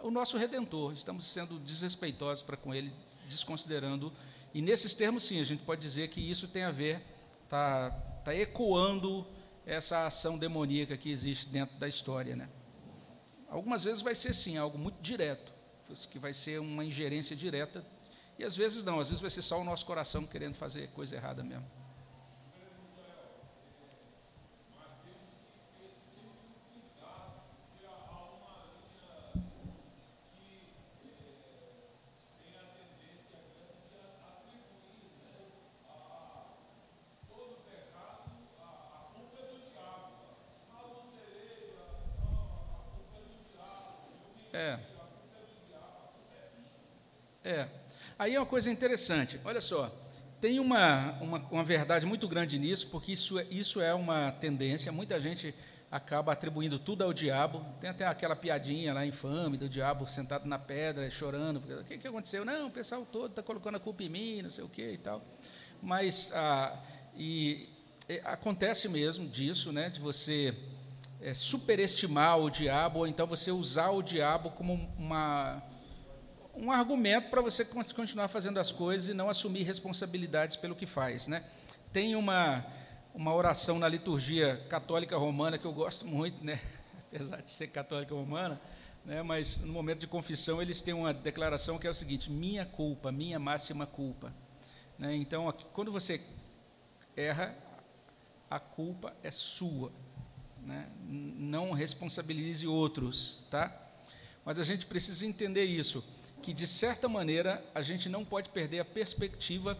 o 0.00 0.10
nosso 0.10 0.38
redentor. 0.38 0.94
Estamos 0.94 1.26
sendo 1.26 1.58
desrespeitosos 1.58 2.42
para 2.42 2.56
com 2.56 2.74
ele, 2.74 2.90
desconsiderando. 3.28 4.12
E 4.52 4.62
nesses 4.62 4.94
termos, 4.94 5.24
sim, 5.24 5.40
a 5.40 5.44
gente 5.44 5.62
pode 5.62 5.80
dizer 5.80 6.08
que 6.08 6.20
isso 6.20 6.48
tem 6.48 6.64
a 6.64 6.70
ver, 6.70 7.02
está 7.44 8.04
está 8.28 8.34
ecoando 8.34 9.26
essa 9.64 10.06
ação 10.06 10.38
demoníaca 10.38 10.96
que 10.96 11.10
existe 11.10 11.48
dentro 11.48 11.76
da 11.78 11.88
história. 11.88 12.36
Né? 12.36 12.48
Algumas 13.48 13.84
vezes 13.84 14.02
vai 14.02 14.14
ser 14.14 14.34
sim, 14.34 14.58
algo 14.58 14.78
muito 14.78 15.00
direto, 15.00 15.52
que 16.10 16.18
vai 16.18 16.34
ser 16.34 16.60
uma 16.60 16.84
ingerência 16.84 17.34
direta, 17.34 17.84
e 18.38 18.44
às 18.44 18.54
vezes 18.54 18.84
não, 18.84 19.00
às 19.00 19.08
vezes 19.08 19.20
vai 19.20 19.30
ser 19.30 19.42
só 19.42 19.60
o 19.60 19.64
nosso 19.64 19.86
coração 19.86 20.26
querendo 20.26 20.54
fazer 20.54 20.88
coisa 20.88 21.16
errada 21.16 21.42
mesmo. 21.42 21.66
É. 44.58 44.78
É. 47.44 47.68
Aí 48.18 48.34
é 48.34 48.40
uma 48.40 48.46
coisa 48.46 48.68
interessante. 48.68 49.40
Olha 49.44 49.60
só, 49.60 49.94
tem 50.40 50.58
uma, 50.58 51.12
uma, 51.20 51.38
uma, 51.50 51.64
verdade 51.64 52.04
muito 52.04 52.26
grande 52.26 52.58
nisso, 52.58 52.88
porque 52.88 53.12
isso, 53.12 53.38
é, 53.38 53.46
isso 53.48 53.80
é 53.80 53.94
uma 53.94 54.32
tendência. 54.32 54.90
Muita 54.90 55.20
gente 55.20 55.54
acaba 55.88 56.32
atribuindo 56.32 56.80
tudo 56.80 57.04
ao 57.04 57.12
diabo. 57.12 57.64
Tem 57.80 57.88
até 57.88 58.06
aquela 58.06 58.34
piadinha 58.34 58.92
lá 58.92 59.06
infame 59.06 59.56
do 59.56 59.68
diabo 59.68 60.06
sentado 60.08 60.48
na 60.48 60.58
pedra, 60.58 61.08
chorando. 61.10 61.58
O 61.58 61.84
que, 61.84 61.96
que 61.96 62.08
aconteceu? 62.08 62.44
Não, 62.44 62.66
o 62.66 62.70
pessoal 62.70 63.06
todo 63.06 63.30
está 63.30 63.42
colocando 63.42 63.76
a 63.76 63.80
culpa 63.80 64.02
em 64.02 64.08
mim, 64.08 64.42
não 64.42 64.50
sei 64.50 64.64
o 64.64 64.68
que 64.68 64.92
e 64.92 64.98
tal. 64.98 65.22
Mas 65.80 66.32
ah, 66.34 66.76
e, 67.16 67.68
e, 68.08 68.20
acontece 68.24 68.88
mesmo 68.88 69.28
disso, 69.28 69.72
né, 69.72 69.90
de 69.90 70.00
você 70.00 70.52
é, 71.20 71.34
superestimar 71.34 72.38
o 72.38 72.50
diabo, 72.50 73.00
ou 73.00 73.06
então 73.06 73.28
você 73.28 73.52
usar 73.52 73.90
o 73.90 74.02
diabo 74.02 74.50
como 74.50 74.74
uma, 74.98 75.62
um 76.58 76.72
argumento 76.72 77.30
para 77.30 77.40
você 77.40 77.64
continuar 77.64 78.28
fazendo 78.28 78.58
as 78.58 78.72
coisas 78.72 79.08
e 79.08 79.14
não 79.14 79.30
assumir 79.30 79.62
responsabilidades 79.62 80.56
pelo 80.56 80.74
que 80.74 80.86
faz. 80.86 81.28
Né? 81.28 81.44
Tem 81.92 82.16
uma, 82.16 82.66
uma 83.14 83.34
oração 83.34 83.78
na 83.78 83.88
liturgia 83.88 84.56
católica 84.68 85.16
romana 85.16 85.56
que 85.56 85.64
eu 85.64 85.72
gosto 85.72 86.06
muito, 86.06 86.44
né? 86.44 86.60
apesar 87.08 87.40
de 87.40 87.50
ser 87.50 87.68
católica 87.68 88.14
romana, 88.14 88.60
né? 89.04 89.22
mas 89.22 89.58
no 89.58 89.72
momento 89.72 90.00
de 90.00 90.06
confissão 90.06 90.60
eles 90.60 90.82
têm 90.82 90.92
uma 90.92 91.14
declaração 91.14 91.78
que 91.78 91.86
é 91.86 91.90
o 91.90 91.94
seguinte: 91.94 92.30
minha 92.30 92.66
culpa, 92.66 93.12
minha 93.12 93.38
máxima 93.38 93.86
culpa. 93.86 94.34
Né? 94.98 95.14
Então, 95.14 95.48
aqui, 95.48 95.64
quando 95.72 95.92
você 95.92 96.20
erra, 97.16 97.56
a 98.50 98.58
culpa 98.58 99.14
é 99.22 99.30
sua 99.30 99.92
né? 100.68 100.86
não 101.06 101.72
responsabilize 101.72 102.66
outros, 102.66 103.46
tá? 103.50 103.74
Mas 104.44 104.58
a 104.58 104.64
gente 104.64 104.86
precisa 104.86 105.26
entender 105.26 105.64
isso, 105.64 106.04
que 106.42 106.52
de 106.52 106.66
certa 106.66 107.08
maneira 107.08 107.64
a 107.74 107.82
gente 107.82 108.08
não 108.08 108.24
pode 108.24 108.50
perder 108.50 108.80
a 108.80 108.84
perspectiva, 108.84 109.76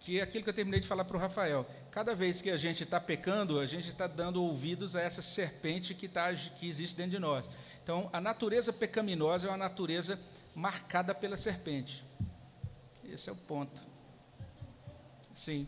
que 0.00 0.20
é 0.20 0.22
aquilo 0.22 0.44
que 0.44 0.50
eu 0.50 0.54
terminei 0.54 0.80
de 0.80 0.86
falar 0.86 1.04
para 1.04 1.16
o 1.16 1.20
Rafael. 1.20 1.66
Cada 1.90 2.14
vez 2.14 2.42
que 2.42 2.50
a 2.50 2.56
gente 2.56 2.82
está 2.82 3.00
pecando, 3.00 3.58
a 3.58 3.66
gente 3.66 3.88
está 3.88 4.06
dando 4.06 4.42
ouvidos 4.42 4.94
a 4.96 5.00
essa 5.00 5.22
serpente 5.22 5.94
que, 5.94 6.08
tá, 6.08 6.32
que 6.34 6.68
existe 6.68 6.96
dentro 6.96 7.12
de 7.12 7.18
nós. 7.18 7.48
Então, 7.82 8.08
a 8.12 8.20
natureza 8.20 8.72
pecaminosa 8.72 9.46
é 9.46 9.50
uma 9.50 9.56
natureza 9.56 10.18
marcada 10.54 11.14
pela 11.14 11.36
serpente. 11.36 12.04
Esse 13.04 13.28
é 13.28 13.32
o 13.32 13.36
ponto. 13.36 13.80
Sim. 15.34 15.66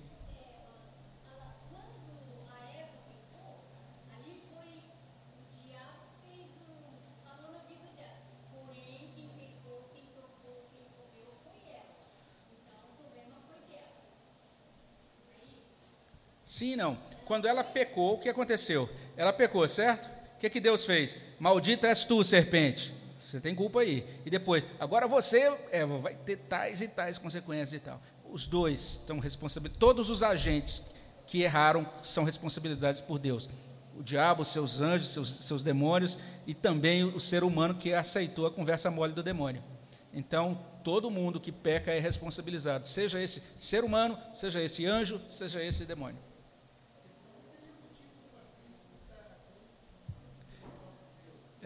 Sim, 16.56 16.74
não. 16.74 16.96
Quando 17.26 17.46
ela 17.46 17.62
pecou, 17.62 18.14
o 18.14 18.18
que 18.18 18.30
aconteceu? 18.30 18.88
Ela 19.14 19.30
pecou, 19.30 19.68
certo? 19.68 20.06
O 20.06 20.38
que, 20.38 20.48
que 20.48 20.58
Deus 20.58 20.86
fez? 20.86 21.14
Maldita 21.38 21.86
és 21.86 22.06
tu, 22.06 22.24
serpente. 22.24 22.94
Você 23.20 23.38
tem 23.38 23.54
culpa 23.54 23.80
aí. 23.80 24.06
E 24.24 24.30
depois, 24.30 24.66
agora 24.80 25.06
você 25.06 25.54
é, 25.70 25.84
vai 25.84 26.14
ter 26.14 26.38
tais 26.38 26.80
e 26.80 26.88
tais 26.88 27.18
consequências 27.18 27.74
e 27.74 27.78
tal. 27.78 28.00
Os 28.30 28.46
dois 28.46 28.80
estão 29.00 29.18
responsáveis. 29.18 29.74
Todos 29.78 30.08
os 30.08 30.22
agentes 30.22 30.82
que 31.26 31.42
erraram 31.42 31.86
são 32.02 32.24
responsabilidades 32.24 33.02
por 33.02 33.18
Deus. 33.18 33.50
O 33.94 34.02
diabo, 34.02 34.42
seus 34.42 34.80
anjos, 34.80 35.10
seus, 35.10 35.28
seus 35.28 35.62
demônios 35.62 36.16
e 36.46 36.54
também 36.54 37.04
o 37.04 37.20
ser 37.20 37.44
humano 37.44 37.74
que 37.74 37.92
aceitou 37.92 38.46
a 38.46 38.50
conversa 38.50 38.90
mole 38.90 39.12
do 39.12 39.22
demônio. 39.22 39.62
Então, 40.10 40.58
todo 40.82 41.10
mundo 41.10 41.38
que 41.38 41.52
peca 41.52 41.92
é 41.92 41.98
responsabilizado, 41.98 42.86
seja 42.86 43.22
esse 43.22 43.42
ser 43.58 43.84
humano, 43.84 44.18
seja 44.32 44.62
esse 44.62 44.86
anjo, 44.86 45.20
seja 45.28 45.62
esse 45.62 45.84
demônio. 45.84 46.16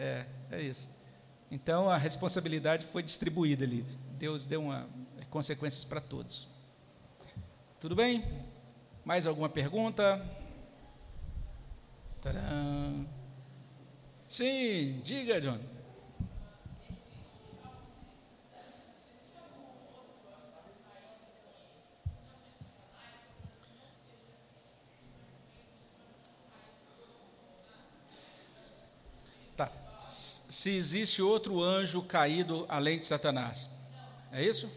É, 0.01 0.25
é 0.49 0.59
isso. 0.59 0.89
Então 1.51 1.87
a 1.87 1.95
responsabilidade 1.95 2.85
foi 2.87 3.03
distribuída 3.03 3.63
ali. 3.63 3.85
Deus 4.17 4.47
deu 4.47 4.63
uma, 4.63 4.89
consequências 5.29 5.85
para 5.85 6.01
todos. 6.01 6.47
Tudo 7.79 7.95
bem? 7.95 8.25
Mais 9.05 9.27
alguma 9.27 9.47
pergunta? 9.47 10.19
Tcharam. 12.19 13.07
Sim, 14.27 15.01
diga, 15.03 15.39
John. 15.39 15.59
Se 30.61 30.69
existe 30.69 31.23
outro 31.23 31.59
anjo 31.59 32.03
caído 32.03 32.67
além 32.69 32.99
de 32.99 33.07
Satanás. 33.07 33.67
É 34.31 34.43
isso? 34.43 34.69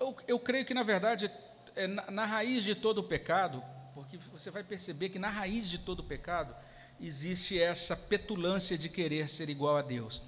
Eu, 0.00 0.16
eu 0.26 0.40
creio 0.40 0.64
que, 0.64 0.72
na 0.72 0.82
verdade, 0.82 1.30
é 1.76 1.86
na, 1.86 2.10
na 2.10 2.24
raiz 2.24 2.64
de 2.64 2.74
todo 2.74 2.98
o 2.98 3.02
pecado, 3.02 3.62
porque 3.94 4.16
você 4.32 4.50
vai 4.50 4.64
perceber 4.64 5.10
que 5.10 5.18
na 5.18 5.28
raiz 5.28 5.68
de 5.68 5.76
todo 5.76 6.00
o 6.00 6.04
pecado 6.04 6.56
existe 6.98 7.60
essa 7.60 7.94
petulância 7.94 8.78
de 8.78 8.88
querer 8.88 9.28
ser 9.28 9.50
igual 9.50 9.76
a 9.76 9.82
Deus. 9.82 10.22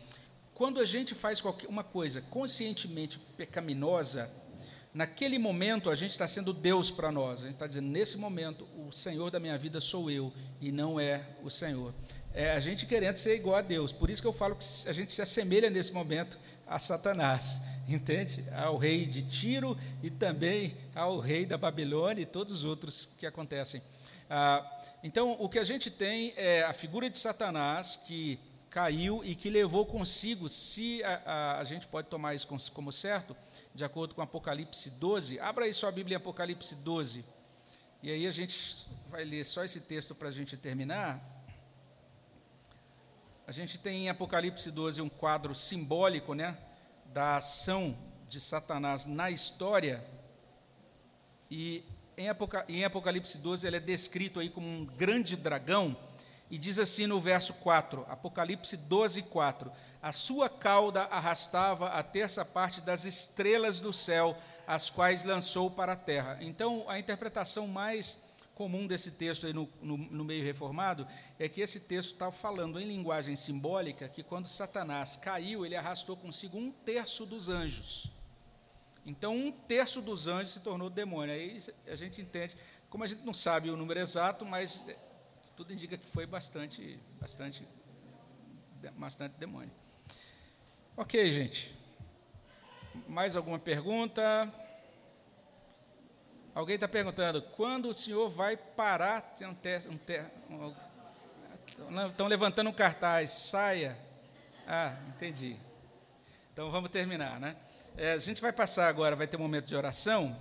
Quando 0.52 0.78
a 0.78 0.84
gente 0.84 1.14
faz 1.14 1.40
qualquer, 1.40 1.68
uma 1.68 1.82
coisa 1.82 2.20
conscientemente 2.20 3.18
pecaminosa, 3.18 4.30
Naquele 4.92 5.38
momento, 5.38 5.88
a 5.88 5.94
gente 5.94 6.10
está 6.10 6.26
sendo 6.26 6.52
Deus 6.52 6.90
para 6.90 7.12
nós. 7.12 7.42
A 7.42 7.44
gente 7.44 7.54
está 7.54 7.66
dizendo, 7.66 7.86
nesse 7.86 8.18
momento, 8.18 8.66
o 8.76 8.90
Senhor 8.90 9.30
da 9.30 9.38
minha 9.38 9.56
vida 9.56 9.80
sou 9.80 10.10
eu 10.10 10.32
e 10.60 10.72
não 10.72 10.98
é 10.98 11.22
o 11.44 11.50
Senhor. 11.50 11.94
é 12.34 12.50
a 12.52 12.60
gente 12.60 12.86
querendo 12.86 13.16
ser 13.16 13.36
igual 13.36 13.56
a 13.56 13.62
Deus. 13.62 13.92
Por 13.92 14.10
isso 14.10 14.20
que 14.20 14.26
eu 14.26 14.32
falo 14.32 14.56
que 14.56 14.64
a 14.88 14.92
gente 14.92 15.12
se 15.12 15.22
assemelha 15.22 15.70
nesse 15.70 15.92
momento 15.92 16.38
a 16.66 16.78
Satanás, 16.78 17.60
entende? 17.88 18.44
Ao 18.52 18.76
rei 18.76 19.06
de 19.06 19.22
Tiro 19.22 19.78
e 20.02 20.10
também 20.10 20.76
ao 20.92 21.20
rei 21.20 21.46
da 21.46 21.56
Babilônia 21.56 22.22
e 22.22 22.26
todos 22.26 22.52
os 22.52 22.64
outros 22.64 23.10
que 23.16 23.26
acontecem. 23.26 23.80
Ah, 24.28 24.64
então, 25.02 25.36
o 25.38 25.48
que 25.48 25.58
a 25.58 25.64
gente 25.64 25.88
tem 25.88 26.32
é 26.36 26.62
a 26.62 26.72
figura 26.72 27.08
de 27.08 27.18
Satanás 27.18 27.96
que 27.96 28.38
caiu 28.70 29.22
e 29.24 29.34
que 29.34 29.50
levou 29.50 29.84
consigo, 29.84 30.48
se 30.48 31.02
a, 31.02 31.22
a, 31.26 31.58
a 31.58 31.64
gente 31.64 31.86
pode 31.86 32.08
tomar 32.08 32.34
isso 32.34 32.46
como, 32.72 32.92
certo, 32.92 33.36
de 33.74 33.84
acordo 33.84 34.14
com 34.14 34.22
Apocalipse 34.22 34.90
12. 34.90 35.40
Abra 35.40 35.64
aí 35.64 35.74
sua 35.74 35.90
Bíblia 35.90 36.14
em 36.14 36.16
Apocalipse 36.16 36.76
12. 36.76 37.24
E 38.02 38.10
aí 38.10 38.26
a 38.26 38.30
gente 38.30 38.86
vai 39.10 39.24
ler 39.24 39.44
só 39.44 39.64
esse 39.64 39.80
texto 39.80 40.14
para 40.14 40.28
a 40.28 40.32
gente 40.32 40.56
terminar. 40.56 41.20
A 43.46 43.52
gente 43.52 43.76
tem 43.76 44.06
em 44.06 44.08
Apocalipse 44.08 44.70
12 44.70 45.02
um 45.02 45.08
quadro 45.08 45.54
simbólico 45.54 46.34
né, 46.34 46.56
da 47.06 47.38
ação 47.38 47.96
de 48.28 48.40
Satanás 48.40 49.06
na 49.06 49.30
história. 49.30 50.04
E 51.50 51.84
em 52.68 52.84
Apocalipse 52.84 53.38
12 53.38 53.66
ele 53.66 53.76
é 53.76 53.80
descrito 53.80 54.38
aí 54.38 54.48
como 54.48 54.66
um 54.66 54.84
grande 54.84 55.34
dragão. 55.36 55.96
E 56.50 56.58
diz 56.58 56.78
assim 56.78 57.06
no 57.06 57.20
verso 57.20 57.54
4, 57.54 58.04
Apocalipse 58.08 58.76
12, 58.76 59.22
4: 59.22 59.70
A 60.02 60.12
sua 60.12 60.48
cauda 60.48 61.04
arrastava 61.04 61.88
a 61.88 62.02
terça 62.02 62.44
parte 62.44 62.80
das 62.80 63.04
estrelas 63.04 63.78
do 63.78 63.92
céu, 63.92 64.36
as 64.66 64.90
quais 64.90 65.22
lançou 65.24 65.70
para 65.70 65.92
a 65.92 65.96
terra. 65.96 66.38
Então, 66.40 66.84
a 66.88 66.98
interpretação 66.98 67.68
mais 67.68 68.18
comum 68.60 68.86
desse 68.86 69.12
texto 69.12 69.46
aí 69.46 69.52
no, 69.52 69.66
no, 69.80 69.96
no 69.96 70.24
meio 70.24 70.44
reformado 70.44 71.06
é 71.38 71.48
que 71.48 71.60
esse 71.62 71.80
texto 71.80 72.12
está 72.12 72.30
falando 72.30 72.78
em 72.78 72.84
linguagem 72.84 73.34
simbólica 73.34 74.06
que 74.08 74.22
quando 74.22 74.48
Satanás 74.48 75.16
caiu, 75.16 75.64
ele 75.64 75.76
arrastou 75.76 76.16
consigo 76.16 76.58
um 76.58 76.70
terço 76.70 77.24
dos 77.24 77.48
anjos. 77.48 78.10
Então, 79.06 79.34
um 79.34 79.50
terço 79.50 80.02
dos 80.02 80.26
anjos 80.26 80.52
se 80.52 80.60
tornou 80.60 80.90
demônio. 80.90 81.34
Aí 81.34 81.62
a 81.86 81.94
gente 81.94 82.20
entende, 82.20 82.56
como 82.90 83.02
a 83.02 83.06
gente 83.06 83.24
não 83.24 83.32
sabe 83.32 83.70
o 83.70 83.76
número 83.76 84.00
exato, 84.00 84.44
mas 84.44 84.80
tudo 85.60 85.74
indica 85.74 85.98
que 85.98 86.08
foi 86.08 86.24
bastante, 86.24 86.98
bastante, 87.20 87.68
bastante 88.96 89.32
demônio. 89.32 89.70
Ok, 90.96 91.30
gente. 91.30 91.78
Mais 93.06 93.36
alguma 93.36 93.58
pergunta? 93.58 94.50
Alguém 96.54 96.76
está 96.76 96.88
perguntando, 96.88 97.42
quando 97.42 97.90
o 97.90 97.92
senhor 97.92 98.30
vai 98.30 98.56
parar? 98.56 99.34
Um 99.42 100.54
um 100.54 100.74
um, 101.90 102.06
estão 102.08 102.26
levantando 102.26 102.70
um 102.70 102.72
cartaz, 102.72 103.30
saia. 103.30 103.98
Ah, 104.66 104.96
entendi. 105.08 105.58
Então 106.54 106.70
vamos 106.70 106.88
terminar, 106.88 107.38
né? 107.38 107.54
É, 107.98 108.12
a 108.12 108.18
gente 108.18 108.40
vai 108.40 108.50
passar 108.50 108.88
agora, 108.88 109.14
vai 109.14 109.26
ter 109.26 109.36
um 109.36 109.40
momento 109.40 109.66
de 109.66 109.76
oração. 109.76 110.34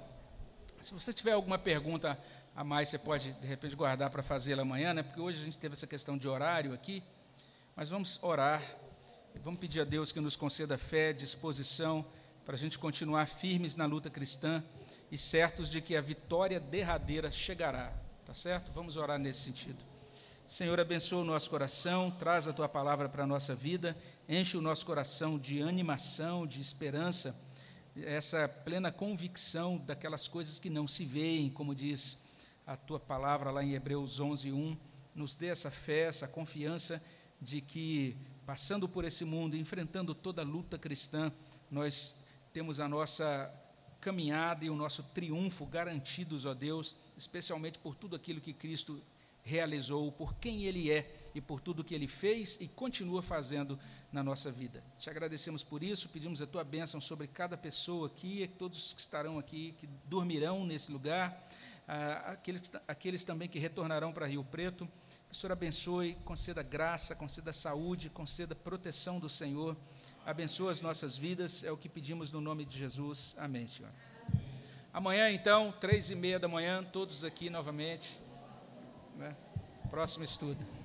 Se 0.79 0.93
você 0.93 1.11
tiver 1.11 1.33
alguma 1.33 1.59
pergunta 1.59 2.17
a 2.60 2.63
mais, 2.66 2.89
você 2.89 2.98
pode 2.98 3.32
de 3.32 3.48
repente 3.48 3.74
guardar 3.74 4.10
para 4.10 4.22
fazê-la 4.22 4.63
amanhã, 4.63 4.94
né? 4.94 5.01
Porque 5.01 5.22
hoje 5.22 5.42
a 5.42 5.46
gente 5.46 5.58
teve 5.58 5.75
essa 5.75 5.88
questão 5.88 6.18
de 6.18 6.28
horário 6.28 6.74
aqui. 6.74 7.01
Mas 7.74 7.88
vamos 7.88 8.22
orar, 8.22 8.62
vamos 9.42 9.62
pedir 9.62 9.80
a 9.80 9.86
Deus 9.86 10.12
que 10.12 10.20
nos 10.20 10.36
conceda 10.36 10.78
fé, 10.78 11.13
disposição 11.13 12.06
para 12.46 12.56
a 12.56 12.58
gente 12.58 12.78
continuar 12.78 13.30
firmes 13.30 13.78
na 13.78 13.86
luta 13.86 14.10
cristã 14.10 14.62
e 15.10 15.18
certos 15.18 15.70
de 15.70 15.80
que 15.80 15.96
a 15.96 16.01
vitória 16.01 16.60
derradeira 16.60 17.32
chegará. 17.32 17.94
Tá 18.25 18.34
certo? 18.34 18.74
Vamos 18.74 18.98
orar 18.98 19.18
nesse 19.18 19.39
sentido. 19.39 19.82
Senhor, 20.46 20.78
abençoa 20.82 21.22
o 21.22 21.25
nosso 21.25 21.50
coração, 21.50 22.12
traz 22.12 22.46
a 22.46 22.51
tua 22.51 22.68
palavra 22.68 23.08
para 23.08 23.24
a 23.24 23.28
nossa 23.28 23.56
vida, 23.56 23.96
enche 24.28 24.58
o 24.58 24.62
nosso 24.62 24.86
coração 24.86 25.39
de 25.39 25.62
animação, 25.62 26.46
de 26.46 26.60
esperança, 26.60 27.34
essa 27.96 28.50
plena 28.50 28.92
convicção 28.92 29.78
daquelas 29.78 30.28
coisas 30.28 30.60
que 30.60 30.70
não 30.70 30.89
se 30.89 31.06
veem, 31.06 31.50
como 31.50 31.74
diz 31.74 32.28
a 32.69 32.77
tua 32.77 32.99
palavra 32.99 33.49
lá 33.49 33.63
em 33.63 33.73
Hebreus 33.73 34.19
11, 34.19 34.51
1. 34.51 34.77
Nos 35.15 35.36
dê 35.36 35.47
essa 35.47 35.71
fé, 35.71 36.01
essa 36.01 36.27
confiança 36.27 37.01
de 37.41 37.62
que, 37.62 38.15
passando 38.45 38.88
por 38.88 39.03
esse 39.03 39.25
mundo, 39.25 39.58
enfrentando 39.58 40.13
toda 40.13 40.43
a 40.43 40.45
luta 40.45 40.77
cristã, 40.77 41.32
nós 41.71 42.23
temos 42.53 42.79
a 42.79 42.88
nossa 42.88 43.51
caminhada 43.99 44.63
e 44.63 44.69
o 44.69 44.75
nosso 44.75 45.01
triunfo 45.01 45.65
garantidos, 45.65 46.45
ó 46.45 46.53
Deus, 46.53 46.95
especialmente 47.17 47.79
por 47.79 47.95
tudo 47.95 48.15
aquilo 48.15 48.39
que 48.39 48.53
Cristo 48.53 49.01
realizou, 49.43 50.12
por 50.12 50.36
quem 50.36 50.65
Ele 50.65 50.91
é 50.91 51.12
e 51.34 51.41
por 51.41 51.60
tudo 51.60 51.84
que 51.84 51.95
Ele 51.95 52.08
fez 52.08 52.55
e 52.62 52.67
continua 52.67 53.23
fazendo 53.23 53.79
na 54.12 54.23
nossa 54.23 54.51
vida. 54.51 54.84
Te 54.99 55.10
agradecemos 55.10 55.63
por 55.63 55.82
isso, 55.82 56.08
pedimos 56.10 56.39
a 56.39 56.45
Tua 56.45 56.63
bênção 56.63 57.01
sobre 57.01 57.25
cada 57.25 57.58
pessoa 57.58 58.05
aqui, 58.05 58.47
todos 58.60 58.93
que 58.93 59.01
estarão 59.01 59.39
aqui, 59.39 59.73
que 59.79 59.89
dormirão 60.05 60.63
nesse 60.63 60.91
lugar, 60.91 61.43
ah, 61.91 62.32
aqueles, 62.32 62.71
aqueles 62.88 63.25
também 63.25 63.49
que 63.49 63.60
retornarão 63.60 64.13
para 64.13 64.28
Rio 64.28 64.43
Preto. 64.43 64.88
Que 65.28 65.34
o 65.34 65.36
Senhor 65.36 65.52
abençoe, 65.52 66.15
conceda 66.23 66.63
graça, 66.63 67.15
conceda 67.15 67.52
saúde, 67.52 68.10
conceda 68.10 68.56
proteção 68.56 69.19
do 69.19 69.30
Senhor 69.30 69.75
abençoa 70.30 70.71
as 70.71 70.82
nossas 70.82 71.17
vidas, 71.17 71.63
é 71.63 71.71
o 71.71 71.78
que 71.78 71.89
pedimos 71.89 72.32
no 72.32 72.39
nome 72.39 72.63
de 72.63 72.78
Jesus. 72.78 73.36
Amém, 73.39 73.65
Senhor. 73.65 73.91
Amanhã, 74.93 75.32
então, 75.32 75.73
três 75.80 76.10
e 76.12 76.15
meia 76.15 76.39
da 76.39 76.47
manhã, 76.47 76.84
todos 76.84 77.23
aqui 77.23 77.49
novamente. 77.49 78.19
Né? 79.17 79.36
Próximo 79.89 80.23
estudo. 80.23 80.79